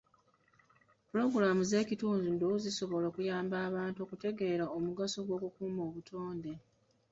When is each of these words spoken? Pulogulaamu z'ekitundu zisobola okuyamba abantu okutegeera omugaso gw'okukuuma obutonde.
Pulogulaamu 1.07 1.63
z'ekitundu 1.69 2.47
zisobola 2.63 3.05
okuyamba 3.07 3.55
abantu 3.67 3.99
okutegeera 4.05 4.65
omugaso 4.77 5.19
gw'okukuuma 5.27 5.81
obutonde. 5.89 6.53